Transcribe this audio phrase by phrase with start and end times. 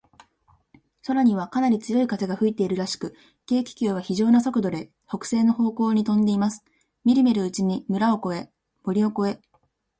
[1.05, 3.15] 空には、かなり強い風が吹いているらしく、
[3.47, 6.65] 軽気球は、ひじょうな速度で、北西の方向にとんでいます。
[7.05, 8.51] みるみるうちに村を越え、
[8.83, 9.59] 森を越え、